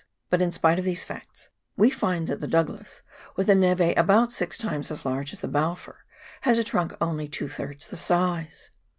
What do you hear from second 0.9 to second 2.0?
facts we